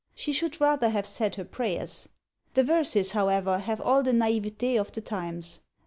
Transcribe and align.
She 0.15 0.33
should 0.33 0.59
rather 0.59 0.89
have 0.89 1.05
said 1.05 1.35
her 1.35 1.45
prayers. 1.45 2.07
The 2.55 2.63
verses 2.63 3.11
however 3.11 3.59
have 3.59 3.79
all 3.79 4.01
the 4.01 4.09
naïveté 4.13 4.81
of 4.81 4.91
the 4.91 4.99
times. 5.01 5.61